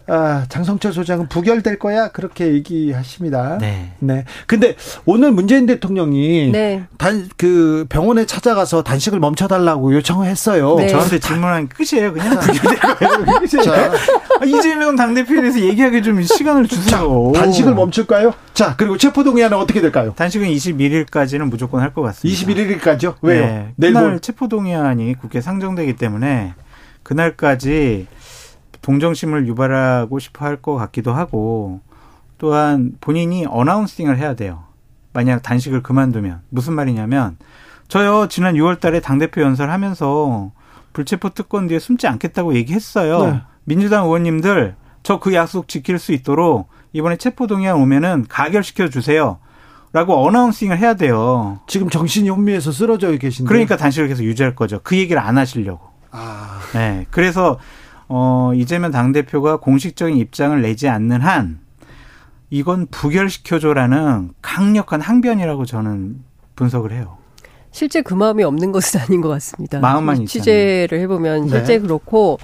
[0.08, 3.58] 아, 장성철 소장은 부결될 거야 그렇게 얘기하십니다.
[3.58, 3.92] 네.
[3.98, 4.24] 네.
[4.46, 6.84] 근데 오늘 문재인 대통령이 네.
[6.96, 10.76] 단그 병원에 찾아가서 단식을 멈춰달라고 요청을 했어요.
[10.76, 10.86] 네.
[10.88, 12.38] 저한테 질문한 끝이에요, 그냥.
[13.64, 13.92] 자,
[14.40, 17.32] 아, 이재명 당대표에 대해서 얘기하기 좀 시간을 주세요.
[17.34, 18.32] 자, 단식을 멈출까요?
[18.54, 20.12] 자, 그리고 체포동의안은 어떻게 될까요?
[20.16, 22.38] 단식은 21일까지는 무조건 할 것 같습니다.
[22.40, 23.14] 21일까지요?
[23.22, 23.46] 왜요?
[23.46, 23.72] 네.
[23.76, 26.52] 내일 그날 체포동의안이 국회 상정되기 때문에
[27.02, 28.06] 그날까지
[28.82, 31.80] 동정심을 유발하고 싶어 할 것 같기도 하고
[32.38, 34.64] 또한 본인이 어나운싱을 해야 돼요.
[35.12, 37.36] 만약 단식을 그만두면 무슨 말이냐면
[37.88, 40.50] 저요 지난 6월 달에 당대표 연설하면서
[40.92, 43.26] 불체포 특권 뒤에 숨지 않겠다고 얘기했어요.
[43.26, 43.42] 네.
[43.64, 49.38] 민주당 의원님들 저 그 약속 지킬 수 있도록 이번에 체포동의안 오면은 가결시켜 주세요.
[49.92, 51.60] 라고 어나운싱을 해야 돼요.
[51.68, 53.48] 지금 정신이 혼미해서 쓰러져 계신데.
[53.48, 54.80] 그러니까 단식을 계속 유지할 거죠.
[54.82, 55.80] 그 얘기를 안 하시려고.
[56.10, 56.58] 아.
[56.74, 57.06] 네.
[57.10, 57.58] 그래서
[58.08, 61.60] 어, 이재명 당대표가 공식적인 입장을 내지 않는 한
[62.50, 66.22] 이건 부결시켜줘라는 강력한 항변이라고 저는
[66.54, 67.18] 분석을 해요.
[67.76, 69.80] 실제 그 마음이 없는 것은 아닌 것 같습니다.
[69.80, 71.78] 마음만 취재를 해보면 실제 네.
[71.78, 72.38] 그렇고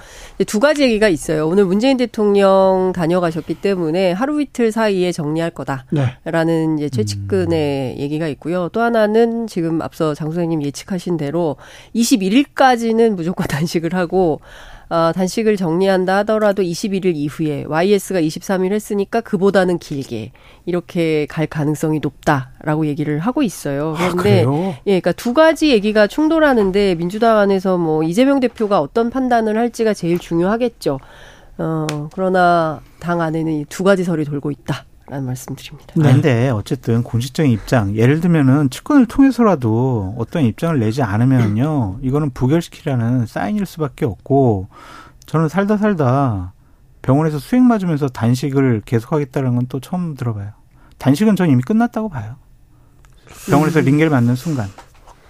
[0.46, 1.48] 두 가지 얘기가 있어요.
[1.48, 6.85] 오늘 문재인 대통령 다녀가셨기 때문에 하루 이틀 사이에 정리할 거다라는 네.
[6.85, 7.98] 이제 최측근의 음.
[7.98, 8.68] 얘기가 있고요.
[8.75, 11.57] 또 하나는 지금 앞서 장 소장님 예측하신 대로
[11.94, 14.42] 21일까지는 무조건 단식을 하고
[14.92, 20.33] 어, 단식을 정리한다 하더라도 21일 이후에 YS가 23일 했으니까 그보다는 길게
[20.66, 23.94] 이렇게 갈 가능성이 높다라고 얘기를 하고 있어요.
[23.96, 24.50] 아, 그런데 아,
[24.87, 30.18] 예, 그러니까 두 가지 얘기가 충돌하는데 민주당 안에서 뭐 이재명 대표가 어떤 판단을 할지가 제일
[30.18, 31.00] 중요하겠죠.
[31.57, 34.85] 어, 그러나 당 안에는 이 두 가지 설이 돌고 있다.
[35.12, 35.92] 라는 말씀드립니다.
[35.94, 36.48] 그런데 네.
[36.48, 44.07] 어쨌든 공식적인 입장, 예를 들면은 측근을 통해서라도 어떤 입장을 내지 않으면요, 이거는 부결시키라는 사인일 수밖에
[44.07, 44.68] 없고,
[45.27, 46.55] 저는 살다 살다
[47.03, 50.53] 병원에서 수액 맞으면서 단식을 계속하겠다는 건 또 처음 들어봐요.
[50.96, 52.37] 단식은 전 이미 끝났다고 봐요.
[53.51, 53.85] 병원에서 음.
[53.85, 54.68] 링겔 맞는 순간.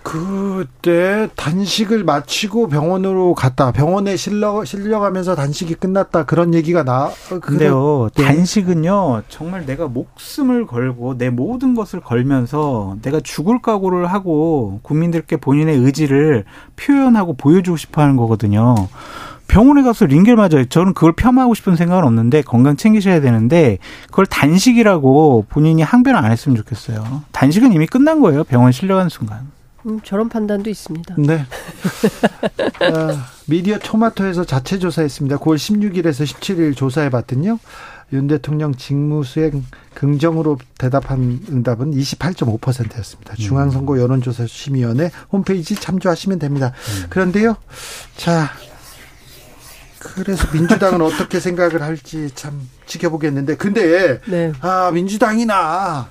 [0.03, 3.73] 그때 단식을 마치고 병원으로 갔다.
[3.73, 6.25] 병원에 실려 실려가면서 단식이 끝났다.
[6.25, 7.11] 그런 얘기가 나.
[7.41, 8.25] 근데요, 네.
[8.25, 15.79] 단식은요, 정말 내가 목숨을 걸고 내 모든 것을 걸면서 내가 죽을 각오를 하고 국민들께 본인의
[15.79, 16.45] 의지를
[16.77, 18.75] 표현하고 보여주고 싶어 하는 거거든요.
[19.49, 20.65] 병원에 가서 링겔 맞아요.
[20.65, 26.57] 저는 그걸 폄하하고 싶은 생각은 없는데 건강 챙기셔야 되는데 그걸 단식이라고 본인이 항변을 안 했으면
[26.57, 27.23] 좋겠어요.
[27.33, 28.45] 단식은 이미 끝난 거예요.
[28.45, 29.51] 병원 실려간 순간.
[29.87, 31.17] 음, 저런 판단도 있습니다.
[31.19, 31.45] 네.
[32.81, 35.39] 어, 미디어 토마토에서 자체 조사했습니다.
[35.39, 37.59] 9월 16일에서 17일 조사해 봤더니요.
[38.13, 39.65] 윤 대통령 직무수행
[39.95, 43.35] 긍정으로 대답한 응답은 28.5%였습니다.
[43.37, 46.73] 중앙선거 여론조사 심의위원회 홈페이지 참조하시면 됩니다.
[46.77, 47.07] 음.
[47.09, 47.57] 그런데요,
[48.17, 48.51] 자,
[49.99, 54.53] 그래서 민주당은 어떻게 생각을 할지 참 지켜보겠는데, 근데 네.
[54.61, 56.11] 아 민주당이나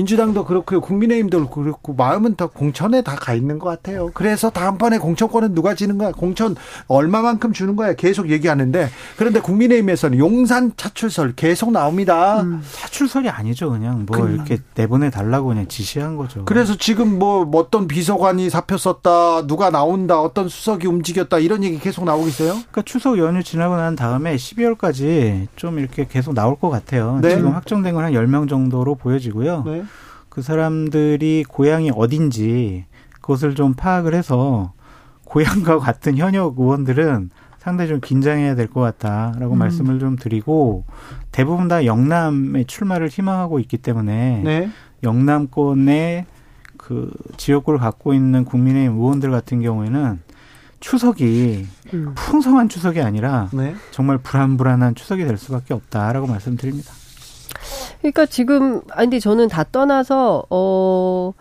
[0.00, 4.10] 민주당도 그렇고 국민의힘도 그렇고 마음은 더 공천에 다 가 있는 것 같아요.
[4.12, 6.12] 그래서 다음번에 공천권은 누가 지는 거야?
[6.12, 6.54] 공천
[6.86, 7.94] 얼마만큼 주는 거야?
[7.94, 12.42] 계속 얘기하는데 그런데 국민의힘에서는 용산 차출설 계속 나옵니다.
[12.42, 12.62] 음.
[12.72, 16.44] 차출설이 아니죠, 그냥 뭐 그, 이렇게 내보내 달라고 그냥 지시한 거죠.
[16.44, 22.04] 그래서 지금 뭐 어떤 비서관이 사표 썼다, 누가 나온다, 어떤 수석이 움직였다 이런 얘기 계속
[22.04, 22.50] 나오고 있어요?
[22.50, 27.18] 그러니까 추석 연휴 지나고 난 다음에 12월까지 좀 이렇게 계속 나올 것 같아요.
[27.22, 27.30] 네.
[27.36, 29.62] 지금 확정된 건 한 10명 정도로 보여지고요.
[29.64, 29.84] 네.
[30.36, 32.84] 그 사람들이 고향이 어딘지
[33.22, 34.74] 그것을 좀 파악을 해서
[35.24, 39.58] 고향과 같은 현역 의원들은 상당히 좀 긴장해야 될 것 같다라고 음.
[39.58, 40.84] 말씀을 좀 드리고
[41.32, 44.70] 대부분 다 영남에 출마를 희망하고 있기 때문에 네.
[45.02, 46.26] 영남권의
[46.76, 50.20] 그 지역구를 갖고 있는 국민의힘 의원들 같은 경우에는
[50.80, 52.12] 추석이 음.
[52.14, 53.74] 풍성한 추석이 아니라 네.
[53.90, 56.92] 정말 불안불안한 추석이 될 수밖에 없다라고 말씀드립니다.
[58.00, 61.32] 그러니까 지금 아니 근데 저는 다 떠나서 어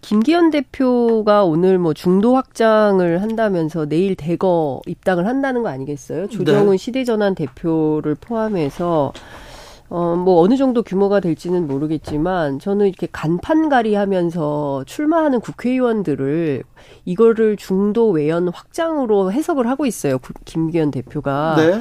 [0.00, 6.28] 김기현 대표가 오늘 뭐 중도 확장을 한다면서 내일 대거 입당을 한다는 거 아니겠어요?
[6.28, 6.76] 조정은 네.
[6.76, 9.12] 시대전환 대표를 포함해서
[9.88, 16.62] 어, 뭐 어느 정도 규모가 될지는 모르겠지만 저는 이렇게 간판가리 하면서 출마하는 국회의원들을
[17.04, 20.18] 이거를 중도 외연 확장으로 해석을 하고 있어요.
[20.46, 21.56] 김기현 대표가.
[21.58, 21.80] 네.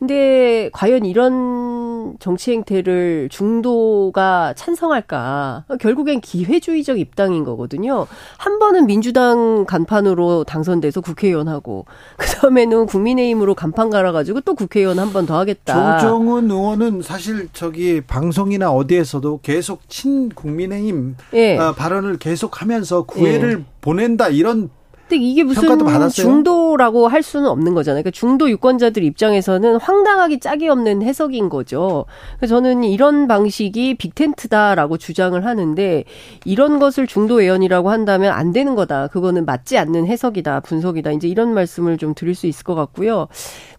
[0.00, 5.64] 근데 과연 이런 정치 행태를 중도가 찬성할까?
[5.78, 8.06] 결국엔 기회주의적 입당인 거거든요.
[8.38, 11.84] 한 번은 민주당 간판으로 당선돼서 국회의원 하고
[12.16, 15.98] 그 다음에는 국민의힘으로 간판 갈아가지고 또 국회의원 한 번 더 하겠다.
[15.98, 21.58] 조정은 의원은 사실 저기 방송이나 어디에서도 계속 친 국민의힘 예.
[21.58, 23.64] 어, 발언을 계속하면서 구애를 예.
[23.82, 24.70] 보낸다 이런
[25.10, 25.62] 근데 이게 무슨
[26.08, 28.04] 중도라고 할 수는 없는 거잖아요.
[28.04, 32.06] 그러니까 중도 유권자들 입장에서는 황당하기 짝이 없는 해석인 거죠.
[32.36, 36.04] 그래서 저는 이런 방식이 빅텐트다라고 주장을 하는데
[36.44, 39.08] 이런 것을 중도 외연이라고 한다면 안 되는 거다.
[39.08, 41.10] 그거는 맞지 않는 해석이다, 분석이다.
[41.10, 43.26] 이제 이런 말씀을 좀 드릴 수 있을 것 같고요.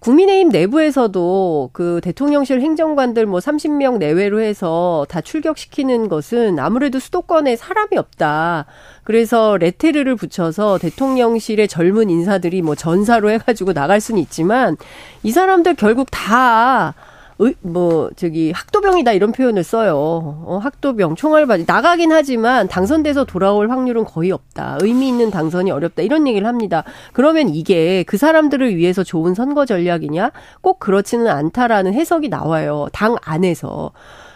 [0.02, 7.96] 국민의힘 내부에서도 그 대통령실 행정관들 뭐 30명 내외로 해서 다 출격시키는 것은 아무래도 수도권에 사람이
[7.96, 8.66] 없다.
[9.12, 14.78] 그래서 레테르를 붙여서 대통령실의 젊은 인사들이 뭐 전사로 해가지고 나갈 수는 있지만
[15.22, 16.94] 이 사람들 결국 다
[17.38, 19.98] 의, 뭐 저기 학도병이다 이런 표현을 써요.
[19.98, 24.78] 어, 학도병 총알바지 나가긴 하지만 당선돼서 돌아올 확률은 거의 없다.
[24.80, 26.86] 의미 있는 당선이 어렵다 이런 얘기를 합니다.
[27.12, 30.32] 그러면 이게 그 사람들을 위해서 좋은 선거 전략이냐?
[30.62, 32.88] 꼭 그렇지는 않다라는 해석이 나와요.
[32.94, 33.92] 당 안에서.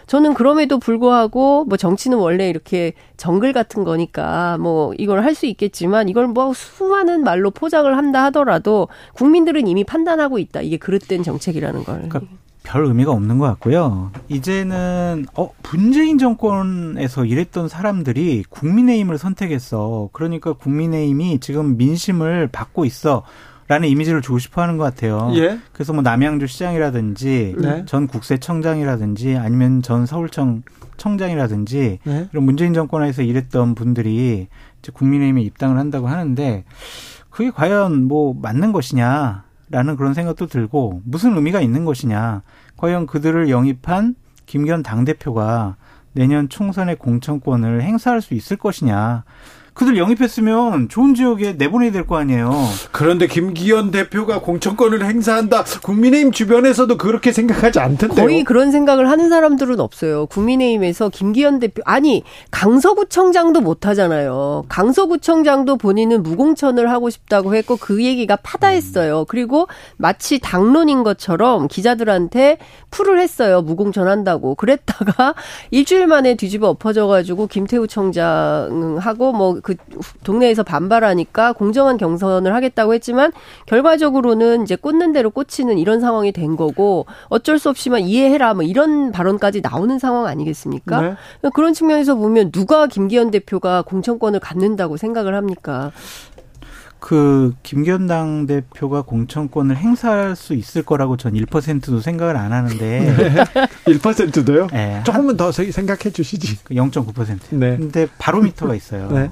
[0.06, 6.08] 저는 그럼에도 불구하고 뭐 정치는 원래 이렇게 정글 같은 거니까 뭐 이걸 할 수 있겠지만
[6.08, 10.62] 이걸 뭐 수많은 말로 포장을 한다 하더라도 국민들은 이미 판단하고 있다.
[10.62, 12.08] 이게 그릇된 정책이라는 걸.
[12.08, 12.20] 그러니까
[12.62, 14.10] 별 의미가 없는 것 같고요.
[14.28, 20.08] 이제는 어 문재인 정권에서 일했던 사람들이 국민의힘을 선택했어.
[20.12, 23.22] 그러니까 국민의힘이 지금 민심을 받고 있어.
[23.68, 25.30] 라는 이미지를 주고 싶어 하는 것 같아요.
[25.34, 25.58] 예.
[25.72, 27.84] 그래서 뭐 남양주 시장이라든지 네.
[27.86, 30.62] 전 국세청장이라든지 아니면 전 서울청
[30.96, 32.28] 청장이라든지 네.
[32.32, 34.48] 이런 문재인 정권에서 일했던 분들이
[34.78, 36.64] 이제 국민의힘에 입당을 한다고 하는데
[37.28, 42.42] 그게 과연 뭐 맞는 것이냐 라는 그런 생각도 들고 무슨 의미가 있는 것이냐.
[42.76, 44.14] 과연 그들을 영입한
[44.46, 45.76] 김기현 당대표가
[46.12, 49.24] 내년 총선의 공천권을 행사할 수 있을 것이냐.
[49.76, 52.50] 그들 영입했으면 좋은 지역에 내보내야 될 거 아니에요.
[52.92, 55.64] 그런데 김기현 대표가 공천권을 행사한다.
[55.82, 58.24] 국민의힘 주변에서도 그렇게 생각하지 않던데요.
[58.26, 60.26] 거의 그런 생각을 하는 사람들은 없어요.
[60.26, 64.64] 국민의힘에서 김기현 대표 아니 강서구청장도 못 하잖아요.
[64.68, 69.26] 강서구청장도 본인은 무공천을 하고 싶다고 했고 그 얘기가 파다했어요.
[69.28, 69.66] 그리고
[69.98, 72.56] 마치 당론인 것처럼 기자들한테
[72.90, 73.60] 풀을 했어요.
[73.62, 74.54] 무공천 한다고.
[74.54, 75.34] 그랬다가
[75.70, 79.74] 일주일 만에 뒤집어 엎어져 가지고 김태우 청장하고 뭐그
[80.22, 83.32] 동네에서 반발하니까 공정한 경선을 하겠다고 했지만
[83.66, 89.10] 결과적으로는 이제 꽂는 대로 꽂히는 이런 상황이 된 거고 어쩔 수 없이만 이해해라 뭐 이런
[89.10, 91.00] 발언까지 나오는 상황 아니겠습니까?
[91.00, 91.14] 네.
[91.52, 95.90] 그런 측면에서 보면 누가 김기현 대표가 공천권을 갖는다고 생각을 합니까?
[97.00, 102.76] 그 김기현 당 대표가 공천권을 행사할 수 있을 거라고 전 1%도 생각을 안 하는데
[103.84, 103.94] 네.
[103.98, 104.68] 1%도요?
[104.68, 105.02] 네.
[105.04, 106.56] 조금은 더 생각해 주시지.
[106.66, 107.38] 0.9%.
[107.50, 107.76] 네.
[107.76, 109.10] 근데 바로미터가 있어요.
[109.10, 109.30] 네.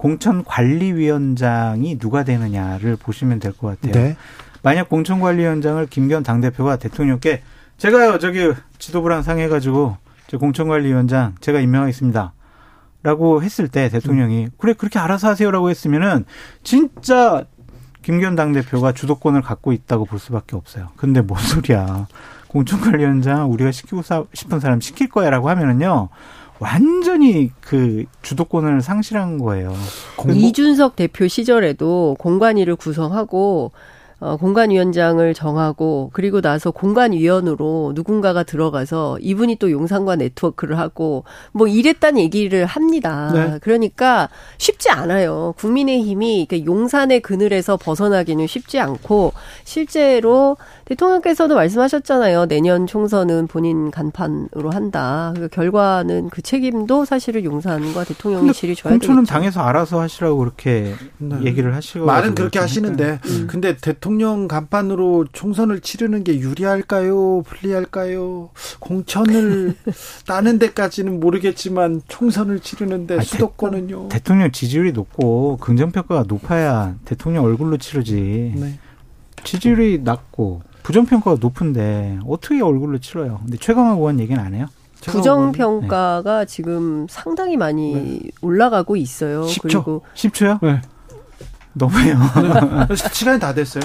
[0.00, 3.92] 공천관리위원장이 누가 되느냐를 보시면 될 것 같아요.
[3.92, 4.16] 네.
[4.62, 7.42] 만약 공천관리위원장을 김기현 당대표가 대통령께
[7.76, 9.96] 제가요 저기 지도부랑 상의해가지고
[10.38, 12.32] 공천관리위원장 제가 임명하겠습니다.
[13.02, 16.24] 라고 했을 때 대통령이 그래 그렇게 알아서 하세요라고 했으면은
[16.62, 17.44] 진짜
[18.02, 20.88] 김기현 당대표가 주도권을 갖고 있다고 볼 수밖에 없어요.
[20.96, 22.06] 근데 뭔 소리야.
[22.48, 26.08] 공천관리위원장 우리가 시키고 싶은 사람 시킬 거야라고 하면은요.
[26.60, 29.74] 완전히 그 주도권을 상실한 거예요.
[30.32, 33.72] 이준석 대표 시절에도 공관위를 구성하고
[34.20, 42.20] 어, 공관위원장을 정하고 그리고 나서 공관위원으로 누군가가 들어가서 이분이 또 용산과 네트워크를 하고 뭐 이랬다는
[42.20, 43.30] 얘기를 합니다.
[43.32, 43.58] 네.
[43.62, 45.54] 그러니까 쉽지 않아요.
[45.56, 49.32] 국민의힘이 용산의 그늘에서 벗어나기는 쉽지 않고
[49.64, 50.58] 실제로
[50.90, 52.46] 대통령께서도 말씀하셨잖아요.
[52.46, 55.32] 내년 총선은 본인 간판으로 한다.
[55.36, 59.06] 그 결과는 그 책임도 사실은 용산과 대통령이 질이 져야 되겠죠.
[59.06, 61.36] 공천은 당에서 알아서 하시라고 그렇게 네.
[61.44, 63.46] 얘기를 하시고 말은 그렇게 하시는데 음.
[63.48, 67.42] 근데 대통령 간판으로 총선을 치르는 게 유리할까요?
[67.42, 68.50] 불리할까요?
[68.80, 69.76] 공천을
[70.26, 74.08] 따는 데까지는 모르겠지만 총선을 치르는데 아니, 수도권은요.
[74.08, 78.54] 대, 통령 지지율이 높고 긍정 평가가 높아야 대통령 얼굴로 치르지.
[78.56, 78.80] 네.
[79.44, 83.40] 지지율이 낮고 부정평가가 높은데 어떻게 얼굴로 치러요?
[83.44, 84.66] 근데 최강욱 의원 얘기는 안 해요?
[85.02, 86.46] 부정평가가 네.
[86.46, 88.30] 지금 상당히 많이 네.
[88.42, 89.44] 올라가고 있어요.
[89.46, 89.62] 10초.
[89.62, 90.58] 그리고 10초요?
[90.62, 90.82] 네.
[91.72, 92.18] 너무해요.
[93.12, 93.82] 시간이 다 됐어요.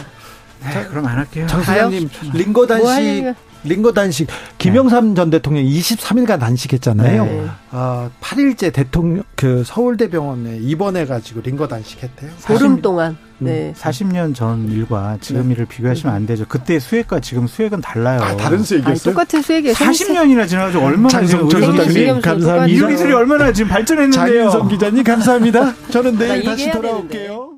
[0.63, 1.47] 네, 자, 그럼 안 할게요.
[1.47, 3.33] 장 소장님 링거 단식 뭐
[3.65, 5.13] 링거 단식 김영삼 네.
[5.15, 7.25] 전 대통령 23일간 단식했잖아요.
[7.25, 7.47] 네.
[7.71, 12.31] 어, 8일째 대통령 그 서울대병원에 입원해 가지고 링거 단식했대요.
[12.45, 13.17] 보름 동안.
[13.37, 13.73] 네.
[13.77, 15.53] 40년 전 일과 지금 네.
[15.55, 16.45] 일을 비교하시면 안 되죠.
[16.47, 18.21] 그때 수액과 지금 수액은 달라요.
[18.21, 19.13] 아, 다른 수액이었어요?
[19.13, 19.75] 똑같은 수액이에요.
[19.75, 22.65] 40년이나 지나가지고 얼마나 지금 의료기술이 감사합니다.
[22.65, 24.49] 의료기술이 얼마나 지금 발전했는데요.
[24.49, 25.73] 장윤성 기자님 감사합니다.
[25.89, 27.51] 저는 내일 다시 돌아올게요.